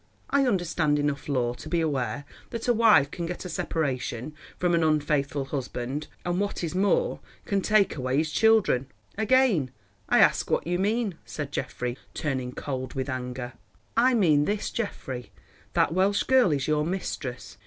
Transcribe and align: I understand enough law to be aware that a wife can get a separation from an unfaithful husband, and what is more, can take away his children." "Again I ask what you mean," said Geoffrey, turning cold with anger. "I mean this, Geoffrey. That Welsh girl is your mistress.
I 0.31 0.47
understand 0.47 0.97
enough 0.97 1.29
law 1.29 1.53
to 1.53 1.69
be 1.69 1.79
aware 1.79 2.25
that 2.49 2.67
a 2.67 2.73
wife 2.73 3.11
can 3.11 3.27
get 3.27 3.45
a 3.45 3.49
separation 3.49 4.33
from 4.57 4.73
an 4.73 4.83
unfaithful 4.83 5.45
husband, 5.45 6.07
and 6.25 6.39
what 6.39 6.63
is 6.63 6.73
more, 6.73 7.19
can 7.45 7.61
take 7.61 7.95
away 7.95 8.17
his 8.17 8.31
children." 8.31 8.87
"Again 9.15 9.69
I 10.09 10.17
ask 10.17 10.49
what 10.49 10.65
you 10.65 10.79
mean," 10.79 11.19
said 11.23 11.51
Geoffrey, 11.51 11.99
turning 12.15 12.51
cold 12.53 12.95
with 12.95 13.09
anger. 13.09 13.53
"I 13.95 14.15
mean 14.15 14.45
this, 14.45 14.71
Geoffrey. 14.71 15.29
That 15.73 15.93
Welsh 15.93 16.23
girl 16.23 16.51
is 16.51 16.67
your 16.67 16.83
mistress. 16.83 17.59